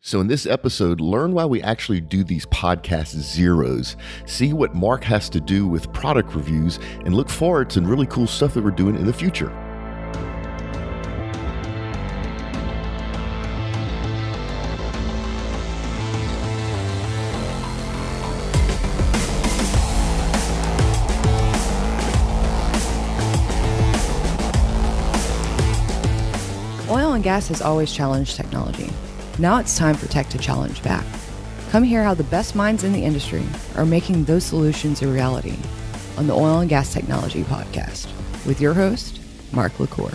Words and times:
So, 0.00 0.20
in 0.20 0.28
this 0.28 0.46
episode, 0.46 1.00
learn 1.00 1.32
why 1.32 1.44
we 1.44 1.60
actually 1.60 2.00
do 2.00 2.22
these 2.22 2.46
podcast 2.46 3.08
zeros, 3.16 3.96
see 4.26 4.52
what 4.52 4.72
Mark 4.72 5.02
has 5.02 5.28
to 5.30 5.40
do 5.40 5.66
with 5.66 5.92
product 5.92 6.36
reviews, 6.36 6.78
and 7.04 7.16
look 7.16 7.28
forward 7.28 7.68
to 7.70 7.80
really 7.80 8.06
cool 8.06 8.28
stuff 8.28 8.54
that 8.54 8.62
we're 8.62 8.70
doing 8.70 8.94
in 8.94 9.06
the 9.06 9.12
future. 9.12 9.50
Oil 26.88 27.14
and 27.14 27.24
gas 27.24 27.48
has 27.48 27.60
always 27.60 27.92
challenged 27.92 28.36
technology. 28.36 28.90
Now 29.40 29.58
it's 29.58 29.78
time 29.78 29.94
for 29.94 30.08
tech 30.08 30.28
to 30.30 30.38
challenge 30.38 30.82
back. 30.82 31.04
Come 31.70 31.84
hear 31.84 32.02
how 32.02 32.14
the 32.14 32.24
best 32.24 32.56
minds 32.56 32.82
in 32.82 32.92
the 32.92 33.04
industry 33.04 33.44
are 33.76 33.86
making 33.86 34.24
those 34.24 34.42
solutions 34.44 35.00
a 35.00 35.06
reality 35.06 35.56
on 36.16 36.26
the 36.26 36.34
Oil 36.34 36.58
and 36.58 36.68
Gas 36.68 36.92
Technology 36.92 37.44
Podcast 37.44 38.08
with 38.46 38.60
your 38.60 38.74
host, 38.74 39.20
Mark 39.52 39.78
LaCour. 39.78 40.12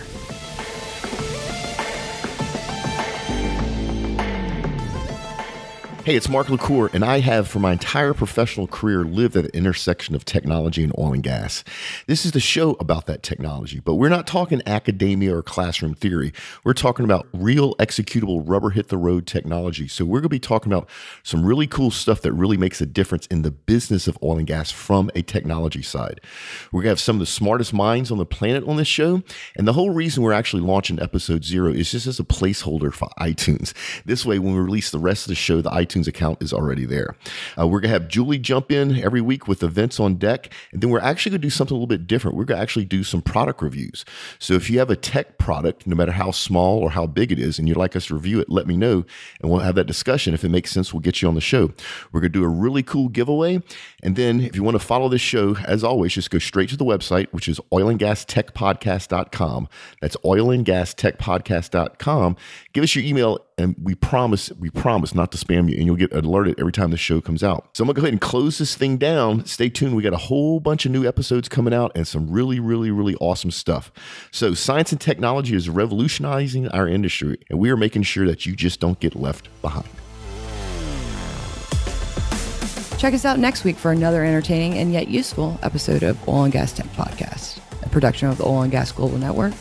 Hey, 6.06 6.18
it's 6.18 6.28
Mark 6.28 6.50
LaCour, 6.50 6.90
and 6.92 7.06
I 7.06 7.22
have, 7.22 7.48
for 7.48 7.60
my 7.60 7.72
entire 7.72 8.14
professional 8.14 8.68
career, 8.68 9.06
lived 9.06 9.38
at 9.38 9.46
the 9.46 9.56
intersection 9.56 10.16
of 10.16 10.26
technology 10.26 10.84
and 10.84 10.92
oil 10.98 11.14
and 11.14 11.24
gas. 11.24 11.64
This 12.08 12.26
is 12.26 12.34
the 12.34 12.42
show 12.42 12.72
about 12.72 13.06
that 13.06 13.24
technology, 13.24 13.80
but 13.80 13.96
we're 13.96 14.10
not 14.10 14.28
talking 14.28 14.62
academia 14.66 15.34
or 15.34 15.42
classroom 15.42 15.94
theory. 15.94 16.34
We're 16.66 16.74
talking 16.74 17.06
about 17.06 17.30
real 17.32 17.74
executable 17.76 18.44
rubber 18.46 18.72
hit 18.72 18.90
the 18.90 18.98
road 18.98 19.26
technology. 19.26 19.88
So, 19.88 20.04
we're 20.04 20.20
going 20.20 20.24
to 20.24 20.30
be 20.30 20.40
talking 20.40 20.74
about 20.74 20.90
some 21.24 21.46
really 21.46 21.68
cool 21.68 21.90
stuff 21.90 22.20
that 22.24 22.34
really 22.34 22.58
makes 22.58 22.82
a 22.82 22.86
difference 22.86 23.26
in 23.28 23.44
the 23.44 23.52
business 23.52 24.06
of 24.06 24.17
oil 24.22 24.40
and 24.40 24.48
gas 24.48 24.72
from 24.72 25.10
a 25.16 25.22
technology 25.22 25.84
side. 25.84 26.20
We're 26.73 26.82
going 26.82 26.88
to 26.88 26.98
have 26.98 27.00
some 27.00 27.16
of 27.16 27.22
the 27.22 27.28
smartest 27.28 27.73
minds 27.73 28.12
on 28.12 28.17
the 28.17 28.26
planet 28.26 28.66
on 28.67 28.76
this 28.76 28.90
show. 28.90 29.23
And 29.56 29.66
the 29.66 29.72
whole 29.72 29.92
reason 29.92 30.22
we're 30.22 30.34
actually 30.34 30.64
launching 30.64 31.02
episode 31.02 31.45
zero 31.45 31.72
is 31.72 31.90
just 31.92 32.08
as 32.08 32.20
a 32.20 32.26
placeholder 32.26 32.92
for 32.92 33.08
iTunes. 33.22 33.72
This 34.04 34.26
way, 34.26 34.38
when 34.38 34.54
we 34.54 34.60
release 34.60 34.92
the 34.92 35.00
rest 35.00 35.23
of 35.23 35.30
the 35.30 35.36
show, 35.36 35.62
the 35.62 35.70
iTunes 35.70 35.92
iTunes 35.94 36.08
account 36.08 36.41
is 36.41 36.53
already 36.53 36.86
there. 36.86 37.16
Uh, 37.58 37.67
we're 37.67 37.80
going 37.80 37.94
to 37.94 37.99
have 37.99 38.08
Julie 38.08 38.39
jump 38.39 38.72
in 38.72 39.02
every 39.02 39.22
week 39.22 39.47
with 39.47 39.63
events 39.63 39.99
on 39.99 40.16
deck. 40.16 40.52
And 40.72 40.81
then 40.81 40.89
we're 40.89 40.99
actually 40.99 41.31
going 41.31 41.41
to 41.41 41.45
do 41.45 41.49
something 41.49 41.75
a 41.75 41.77
little 41.77 41.88
bit 41.88 42.08
different. 42.08 42.38
We're 42.38 42.45
going 42.45 42.58
to 42.58 42.61
actually 42.61 42.86
do 42.86 43.03
some 43.03 43.22
product 43.22 43.61
reviews. 43.61 44.05
So 44.39 44.53
if 44.53 44.69
you 44.69 44.80
have 44.80 44.89
a 44.89 44.95
tech 44.95 45.38
product, 45.38 45.86
no 45.88 45.95
matter 45.95 46.11
how 46.11 46.31
small 46.31 46.80
or 46.80 46.91
how 46.91 47.05
big 47.05 47.31
it 47.31 47.39
is, 47.39 47.59
and 47.59 47.67
you'd 47.67 47.77
like 47.77 47.95
us 47.95 48.08
to 48.08 48.16
review 48.16 48.39
it, 48.39 48.49
let 48.49 48.66
me 48.67 48.75
know 48.77 49.05
and 49.41 49.52
we'll 49.52 49.59
have 49.59 49.75
that 49.75 49.86
discussion. 49.86 50.33
If 50.33 50.44
it 50.44 50.49
makes 50.49 50.71
sense, 50.71 50.94
we'll 50.94 51.02
get 51.02 51.21
you 51.21 51.27
on 51.27 51.36
the 51.36 51.41
show. 51.41 51.71
We're 52.11 52.21
going 52.21 52.31
to 52.31 52.39
do 52.39 52.44
a 52.44 52.49
really 52.49 52.81
cool 52.83 53.09
giveaway. 53.09 53.61
And 54.02 54.16
then 54.16 54.39
if 54.39 54.55
you 54.55 54.64
want 54.64 54.75
to 54.75 54.80
follow 54.80 55.09
this 55.09 55.21
show, 55.21 55.55
as 55.58 55.83
always, 55.83 56.14
just 56.14 56.31
go 56.31 56.39
straight 56.39 56.69
to 56.69 56.77
the 56.77 56.86
website, 56.86 57.27
which 57.31 57.47
is 57.47 57.59
oilandgastechpodcast.com. 57.71 59.67
That's 60.02 60.17
oilandgastechpodcast.com. 60.17 62.38
Give 62.73 62.83
us 62.83 62.95
your 62.95 63.05
email 63.05 63.39
and 63.58 63.76
we 63.82 63.96
promise, 63.96 64.52
we 64.59 64.70
promise 64.70 65.14
not 65.14 65.32
to 65.32 65.38
spam 65.38 65.70
you, 65.70 65.78
and 65.78 65.86
you'll 65.86 65.96
get 65.96 66.14
alerted 66.14 66.59
every 66.59 66.72
time 66.72 66.92
the 66.92 66.98
show 66.98 67.22
comes 67.22 67.44
out. 67.44 67.70
So 67.73 67.84
I'm 67.84 67.88
gonna 67.88 67.95
go 67.95 68.02
ahead 68.02 68.14
and 68.14 68.22
close 68.22 68.58
this 68.58 68.76
thing 68.76 68.98
down. 68.98 69.45
Stay 69.45 69.70
tuned. 69.70 69.95
We 69.95 70.04
got 70.04 70.14
a 70.14 70.18
whole 70.18 70.60
bunch 70.60 70.86
of 70.86 70.92
new 70.92 71.06
episodes 71.06 71.50
coming 71.50 71.73
out 71.73 71.92
and 71.95 72.08
some 72.08 72.30
really, 72.30 72.60
really, 72.60 72.92
really 72.92 73.16
awesome 73.16 73.52
stuff. 73.52 73.92
So 74.32 74.54
science 74.54 74.92
and 74.92 75.00
technology 75.00 75.56
is 75.56 75.70
revolutionizing 75.70 76.68
our 76.70 76.88
industry, 76.88 77.38
and 77.50 77.60
we 77.60 77.70
are 77.70 77.78
making 77.78 78.04
sure 78.04 78.26
that 78.28 78.45
you 78.45 78.56
just 78.56 78.80
don't 78.80 79.00
get 79.00 79.16
left 79.16 79.50
behind. 79.62 79.90
Check 82.98 83.14
us 83.14 83.26
out 83.26 83.38
next 83.38 83.66
week 83.66 83.76
for 83.76 83.92
another 83.92 84.23
entertaining 84.23 84.78
and 84.78 84.94
yet 84.94 85.10
useful 85.10 85.60
episode 85.62 86.04
of 86.04 86.26
Oil 86.28 86.45
and 86.45 86.54
Gas 86.54 86.72
Tech 86.72 86.86
Podcast, 86.94 87.60
a 87.86 87.89
production 87.89 88.30
of 88.30 88.38
the 88.38 88.45
Oil 88.45 88.61
and 88.61 88.72
Gas 88.72 88.94
Global 88.94 89.17
Network. 89.17 89.54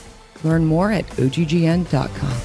Learn 0.45 0.65
more 0.65 0.93
at 0.93 1.07
oggn.com. 1.07 2.42